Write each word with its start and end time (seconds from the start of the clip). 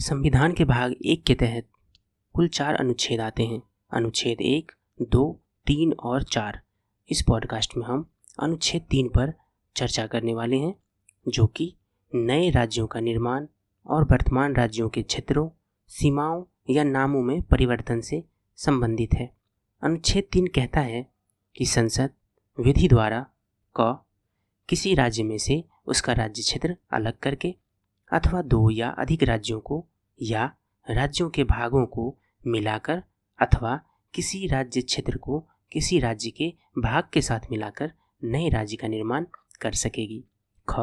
संविधान 0.00 0.52
के 0.52 0.64
भाग 0.64 0.94
एक 1.04 1.24
के 1.24 1.34
तहत 1.34 1.68
कुल 2.32 2.48
चार 2.48 2.74
अनुच्छेद 2.74 3.20
आते 3.20 3.46
हैं। 3.46 3.62
अनुच्छेद 3.92 4.40
एक, 4.40 4.72
दो, 5.02 5.40
तीन 5.66 5.92
और 5.92 6.22
चार। 6.22 6.60
इस 7.10 7.22
पॉडकास्ट 7.22 7.76
में 7.76 7.86
हम 7.86 8.10
अनुच्छेद 8.42 8.82
तीन 8.82 9.08
पर 9.08 9.34
चर्चा 9.76 10.06
करने 10.06 10.34
वाले 10.34 10.56
हैं, 10.56 10.74
जो 11.28 11.46
कि 11.46 11.76
नए 12.14 12.50
राज्यों 12.50 12.86
का 12.86 13.00
निर्माण 13.00 13.46
और 13.86 14.04
वर्तमान 14.04 14.54
राज्यों 14.54 14.88
के 14.88 15.02
क्षेत्रों, 15.02 15.50
सीमाओं 15.88 16.44
या 16.70 16.84
नामों 16.84 17.22
में 17.22 17.42
परिवर्तन 17.42 18.00
से 18.00 18.24
संबंधित 18.56 19.14
है। 19.14 19.36
अनुच्छेद 19.82 20.28
तीन 20.32 20.46
कहता 20.46 20.80
है 20.80 21.10
कि 21.56 21.66
संसद 21.66 22.10
विधि 22.60 22.88
द्वारा 22.88 23.26
क 23.80 24.04
किसी 24.68 24.94
राज्य 24.94 25.22
में 25.22 25.38
से 25.38 25.64
उसका 25.86 26.12
राज्य 26.12 26.42
क्षेत्र 26.42 26.76
अलग 26.92 27.18
करके 27.18 27.54
अथवा 28.12 28.42
दो 28.42 28.70
या 28.70 28.88
अधिक 28.90 29.22
राज्यों 29.22 29.60
को 29.60 29.86
या 30.22 30.56
राज्यों 30.90 31.30
के 31.30 31.44
भागों 31.44 31.86
को 31.86 32.18
मिलाकर 32.46 33.02
अथवा 33.42 33.80
किसी 34.14 34.46
राज्य 34.46 34.82
क्षेत्र 34.82 35.16
को 35.16 35.48
किसी 35.72 35.98
राज्य 35.98 36.30
के 36.30 36.54
भाग 36.78 37.04
के 37.12 37.22
साथ 37.22 37.40
मिलाकर 37.50 37.92
नए 38.24 38.48
राज्य 38.48 38.76
का 38.76 38.88
निर्माण 38.88 39.26
कर 39.60 39.72
सकेगी। 39.72 40.24
ख, 40.68 40.74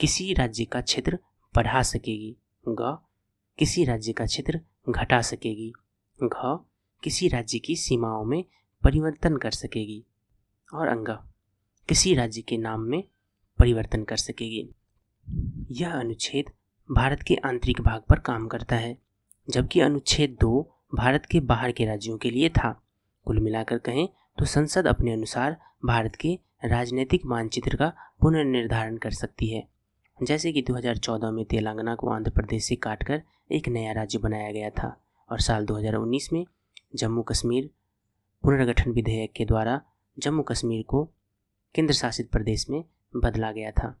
किसी 0.00 0.34
राज्य 0.34 0.64
का 0.64 0.80
क्षेत्र 0.80 1.18
बढ़ा 1.54 1.82
सकेगी। 1.82 2.36
ग, 2.68 2.98
किसी 3.58 3.84
राज्य 3.84 4.12
का 4.12 4.26
क्षेत्र 4.26 4.60
घटा 4.88 5.20
सकेगी। 5.20 5.72
घ, 6.22 6.58
किसी 7.04 7.28
राज्य 7.28 7.58
की 7.58 7.76
सीमाओं 7.76 8.24
में 8.24 8.44
परिवर्तन 8.82 9.36
कर 9.36 9.50
सकेगी। 9.50 10.04
और 10.74 10.88
अंगा, 10.88 11.32
किसी 11.88 12.14
राज्य 12.14 12.42
के 12.42 12.56
नाम 12.56 12.80
में 12.80 13.04
परिवर्तन 13.58 14.04
कर 14.04 14.16
सकेगी। 14.16 14.74
यह 15.70 15.92
अनुच्छेद 15.92 16.44
भारत 16.92 17.22
के 17.22 17.34
आंतरिक 17.34 17.80
भाग 17.80 18.02
पर 18.02 18.18
काम 18.18 18.46
करता 18.46 18.76
है, 18.76 18.98
जबकि 19.50 19.80
अनुच्छेद 19.80 20.36
दो 20.40 20.70
भारत 20.94 21.26
के 21.26 21.40
बाहर 21.40 21.72
के 21.72 21.84
राज्यों 21.84 22.18
के 22.18 22.30
लिए 22.30 22.48
था। 22.48 22.82
कुल 23.24 23.40
मिलाकर 23.40 23.78
कहें 23.78 24.08
तो 24.38 24.44
संसद 24.44 24.86
अपने 24.86 25.12
अनुसार 25.12 25.56
भारत 25.84 26.16
के 26.16 26.38
राजनीतिक 26.64 27.26
मानचित्र 27.26 27.76
का 27.76 27.92
पुनर्निर्धारण 28.20 28.96
कर 28.96 29.10
सकती 29.10 29.48
है। 29.50 29.68
जैसे 30.22 30.52
कि 30.52 30.62
2014 30.62 31.30
में 31.30 31.44
तेलंगाना 31.44 31.94
को 31.94 32.10
आंध्र 32.10 32.30
प्रदेश 32.30 32.64
से 32.64 32.76
काटकर 32.76 33.22
एक 33.52 33.68
नया 33.68 33.92
राज्य 33.92 34.18
बनाया 34.18 34.52
गया 34.52 34.70
था 34.70 35.04
और 35.30 35.40
साल 35.40 35.66
2019 35.66 36.32
में 36.32 36.46
जम्मू 36.94 37.22
कश्मीर 37.22 37.70
पुनर्गठन 38.42 38.90
विधेयक 38.90 39.32
के 39.32 39.44
द्वारा 39.44 39.82
जम्मू 40.18 40.42
कश्मीर 40.42 40.82
को 40.82 41.04
केंद्र 41.74 41.94
शासित 41.94 42.30
प्रदेश 42.30 42.70
में 42.70 42.84
बदला 43.16 43.52
गया 43.52 43.70
था। 43.70 44.00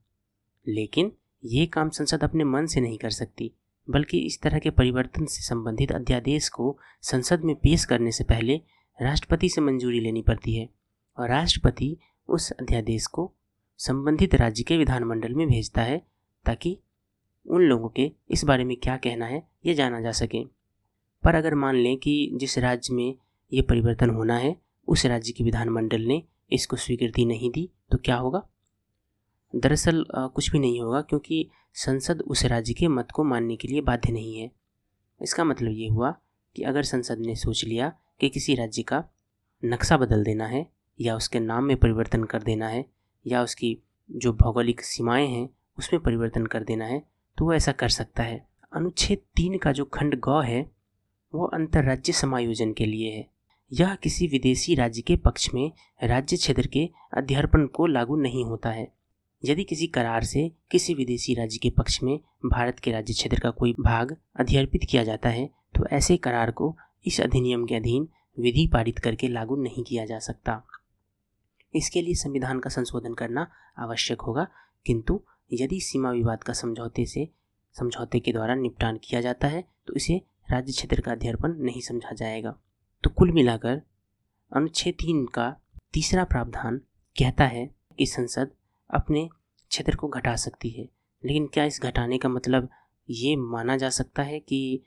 लेकिन 0.68 1.12
ये 1.44 1.66
काम 1.66 1.88
संसद 1.90 2.24
अपने 2.24 2.44
मन 2.44 2.66
से 2.66 2.80
नहीं 2.80 2.98
कर 2.98 3.10
सकती, 3.10 3.52
बल्कि 3.90 4.18
इस 4.18 4.40
तरह 4.42 4.58
के 4.58 4.70
परिवर्तन 4.70 5.24
से 5.24 5.42
संबंधित 5.42 5.92
अध्यादेश 5.92 6.48
को 6.48 6.78
संसद 7.02 7.40
में 7.40 7.54
पेश 7.56 7.84
करने 7.84 8.12
से 8.12 8.24
पहले 8.24 8.60
राष्ट्रपति 9.02 9.48
से 9.48 9.60
मंजूरी 9.60 10.00
लेनी 10.00 10.22
पड़ती 10.22 10.54
है 10.54 10.68
और 11.18 11.28
राष्ट्रपति 11.28 11.96
उस 12.28 12.50
अध्यादेश 12.50 13.06
को 13.06 13.32
संबंधित 13.78 14.34
राज्य 14.34 14.62
के 14.62 14.76
विधानमंडल 14.76 15.34
में 15.34 15.46
भेजता 15.48 15.82
है 15.82 16.06
ताकि 16.44 16.78
उन 17.46 17.62
लोगों 17.62 17.88
के 17.88 18.12
इस 18.30 18.44
बारे 18.44 18.64
में 18.64 18.76
क्या 18.76 18.96
कहना 18.96 19.26
है 19.26 19.48
ये 19.66 19.74
जाना 19.74 20.00
जा 20.00 20.12
सके। 20.12 20.44
पर 21.24 21.34
अगर 21.34 21.54
मान 21.54 21.76
लें 21.76 21.96
कि 21.96 22.30
जिस 22.34 22.58
राज्य 22.58 22.94
में 22.94 23.14
ये 23.52 23.62
परिवर्तन 23.62 24.10
होना 24.10 24.36
है, 24.36 24.56
उस 24.88 25.06
राज्य 25.06 25.32
के 25.32 25.44
विधानमंडल 25.44 26.00
ने 26.00 26.22
इसको 26.52 26.76
स्वीकृति 26.76 27.24
नहीं 27.24 27.50
दी 27.50 27.68
तो 27.92 27.98
क्या 27.98 28.16
होगा? 28.16 28.48
दरअसल 29.52 30.04
कुछ 30.10 30.50
भी 30.52 30.58
नहीं 30.58 30.80
होगा 30.80 31.00
क्योंकि 31.00 31.48
संसद 31.74 32.22
उस 32.22 32.44
राज्य 32.44 32.74
के 32.74 32.88
मत 32.88 33.10
को 33.10 33.24
मानने 33.24 33.56
के 33.56 33.68
लिए 33.68 33.80
बाध्य 33.80 34.12
नहीं 34.12 34.38
है। 34.38 34.50
इसका 35.20 35.44
मतलब 35.44 35.70
ये 35.70 35.88
हुआ 35.88 36.10
कि 36.56 36.62
अगर 36.62 36.82
संसद 36.82 37.18
ने 37.18 37.34
सोच 37.34 37.64
लिया 37.64 37.92
कि 38.20 38.28
किसी 38.28 38.54
राज्य 38.54 38.82
का 38.82 39.04
नक्शा 39.62 39.96
बदल 39.96 40.24
देना 40.24 40.46
है, 40.46 40.66
या 41.00 41.16
उसके 41.16 41.40
नाम 41.40 41.64
में 41.64 41.76
परिवर्तन 41.76 42.24
कर 42.24 42.42
देना 42.42 42.68
है, 42.68 42.84
या 43.26 43.42
उसकी 43.42 43.76
जो 44.10 44.32
भौगोलिक 44.32 44.80
सीमाएँ 44.80 45.26
हैं, 45.28 45.48
उसमें 45.78 46.02
परिवर्तन 46.02 46.46
कर 46.46 46.64
देना 46.64 46.84
है 46.84 47.02
तो 47.38 47.44
वो 47.44 47.52
ऐसा 47.54 47.72
कर 47.72 47.88
सकता 47.88 48.22
है। 48.22 48.46
अनुच्छेद 48.72 49.18
तीन 49.36 49.58
का 49.58 49.72
जो 49.72 49.84
खंड 49.84 50.18
गौ 50.20 50.40
है, 50.40 50.62
वो 51.34 51.46
अंतर्राज्य 51.46 52.12
समायोजन 52.12 52.72
के 52.72 52.86
लिए 52.86 53.10
है। 53.10 53.26
यह 53.72 53.94
किसी 53.94 54.26
विदेशी 54.26 54.74
राज्य 54.74 55.02
के 55.02 55.16
पक्ष 55.16 55.48
में 55.54 55.70
राज्य 56.04 56.36
क्षेत्र 56.36 56.66
के 56.66 56.88
अध्यर्पण 57.16 57.66
को 57.66 57.86
लागू 57.86 58.16
नहीं 58.16 58.44
होता 58.44 58.70
है। 58.70 58.92
यदि 59.42 59.64
किसी 59.64 59.86
करार 59.86 60.24
से 60.24 60.50
किसी 60.70 60.94
विदेशी 60.94 61.34
राज्य 61.34 61.58
के 61.58 61.70
पक्ष 61.70 62.02
में 62.02 62.18
भारत 62.46 62.78
के 62.78 62.92
राज्य 62.92 63.12
क्षेत्र 63.12 63.38
का 63.40 63.50
कोई 63.50 63.72
भाग 63.80 64.16
अध्यर्पित 64.40 64.84
किया 64.90 65.04
जाता 65.04 65.28
है 65.28 65.48
तो 65.76 65.86
ऐसे 65.86 66.16
करार 66.16 66.50
को 66.50 66.74
इस 67.06 67.20
अधिनियम 67.20 67.64
के 67.66 67.74
अधीन 67.74 68.08
विधि 68.38 68.66
पारित 68.72 68.98
करके 68.98 69.28
लागू 69.28 69.56
नहीं 69.56 69.84
किया 69.84 70.04
जा 70.06 70.18
सकता। 70.18 70.62
इसके 71.74 72.02
लिए 72.02 72.14
संविधान 72.14 72.58
का 72.60 72.70
संशोधन 72.70 73.14
करना 73.14 73.46
आवश्यक 73.78 74.20
होगा, 74.20 74.46
किंतु 74.86 75.20
यदि 75.52 75.80
सीमा 75.80 76.10
विवाद 76.10 76.42
का 76.44 76.52
समझौते 76.52 77.04
से, 77.06 77.28
समझौते 77.76 78.20
के 78.20 78.32
द्वारा 78.32 78.54
निपटान 78.54 78.98
किया 79.04 79.20
जाता 79.20 79.48
है 79.48 79.64
तो 79.86 79.94
इसे 79.94 80.20
राज्य 80.48 80.72
क्षेत्र 80.72 81.00
का 81.00 81.12
अध्यर्पण 81.12 81.56
नहीं 81.58 81.80
समझा 81.80 82.14
जाएगा। 82.14 82.54
तो 83.04 83.10
कुल 83.10 83.32
मिलाकर 83.32 83.82
अनुच्छेद 84.52 84.94
तीन 84.94 85.24
का 85.26 85.54
तीसरा 85.92 86.24
प्रावधान 86.24 86.78
कहता 87.16 87.44
है 87.46 87.66
कि 87.98 88.06
संसद 88.06 88.50
अपने 88.92 89.28
क्षेत्र 89.70 89.96
को 89.96 90.08
घटा 90.08 90.34
सकती 90.36 90.70
है। 90.70 90.88
लेकिन 91.22 91.46
क्या 91.46 91.64
इस 91.64 91.80
घटाने 91.82 92.18
का 92.18 92.28
मतलब 92.28 92.68
ये 93.08 93.34
माना 93.36 93.76
जा 93.76 93.88
सकता 93.90 94.22
है 94.22 94.38
कि 94.40 94.82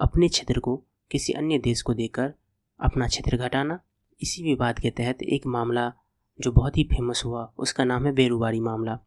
अपने 0.00 0.28
क्षेत्र 0.28 0.60
को 0.60 0.76
किसी 1.10 1.32
अन्य 1.32 1.58
देश 1.58 1.82
को 1.82 1.94
देकर 1.94 2.32
अपना 2.80 3.06
क्षेत्र 3.06 3.36
घटाना? 3.36 3.78
इसी 4.20 4.42
विवाद 4.42 4.78
के 4.78 4.90
तहत 4.90 5.22
एक 5.22 5.46
मामला 5.46 5.92
जो 6.40 6.52
बहुत 6.52 6.76
ही 6.78 6.84
फ़ेमस 6.84 7.22
हुआ, 7.24 7.52
उसका 7.58 7.84
नाम 7.84 8.06
है 8.06 8.12
बेरुबारी 8.12 8.60
मामला। 8.60 8.98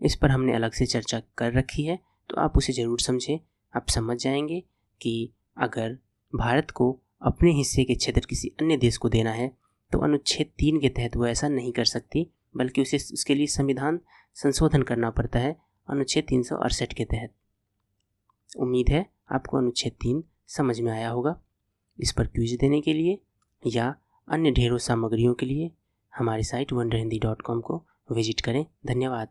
इस 0.00 0.16
पर 0.16 0.30
हमने 0.30 0.54
अलग 0.54 0.72
से 0.72 0.86
चर्चा 0.86 1.20
कर 1.38 1.52
रखी 1.52 1.84
है 1.84 1.98
तो 2.30 2.36
आप 2.36 2.56
उसे 2.56 2.72
ज़रूर 2.72 3.00
समझें। 3.00 3.38
आप 3.74 3.88
समझ 3.88 4.16
जाएँगे 4.18 4.62
कि 5.00 5.30
अगर 5.56 5.96
भारत 6.32 6.70
को 6.70 6.98
अपने 7.22 7.52
हिस्से 7.52 7.84
के 7.84 7.94
क्षेत्र 7.94 8.26
किसी 8.30 8.48
अन्य 8.60 8.76
देश 8.76 8.96
को 8.96 9.08
देना 9.08 9.30
है 9.30 9.48
तो 9.92 9.98
अनुच्छेद 9.98 10.46
तीन 10.58 10.80
के 10.80 10.88
तहत 10.88 11.16
वो 11.16 11.26
ऐसा 11.26 11.48
नहीं 11.48 11.72
कर 11.72 11.84
सकती। 11.84 12.26
बल्कि 12.56 12.82
उसे 12.82 12.96
उसके 12.96 13.34
लिए 13.34 13.46
संविधान 13.46 14.00
संशोधन 14.34 14.82
करना 14.82 15.10
पड़ता 15.10 15.38
है, 15.38 15.56
अनुच्छेद 15.88 16.24
तीन 16.28 16.42
सौ 16.42 16.56
अड़सठ 16.56 16.92
के 16.92 17.04
तहत। 17.04 17.32
उम्मीद 18.58 18.88
है 18.88 19.06
आपको 19.32 19.56
अनुच्छेद 19.56 19.92
तीन 19.92 20.24
समझ 20.46 20.80
में 20.80 20.92
आया 20.92 21.10
होगा। 21.10 21.40
इस 22.00 22.12
पर 22.12 22.26
क्यूज 22.26 22.52
देने 22.52 22.80
के 22.80 22.92
लिए 22.92 23.18
या 23.66 23.94
अन्य 24.28 24.50
ढेरों 24.50 24.78
सामग्रियों 24.78 25.34
के 25.34 25.46
लिए 25.46 25.70
हमारी 26.16 26.42
site 26.42 26.72
one 26.72 26.92
Hindi 26.92 27.18
dot 27.18 27.42
com 27.42 27.60
को 27.60 27.84
विज़िट 28.12 28.40
करें। 28.40 28.66
धन्यवाद। 28.86 29.28